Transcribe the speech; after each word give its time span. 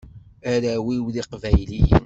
Arraw-iw 0.51 1.05
d 1.13 1.15
iqbayliyen. 1.21 1.97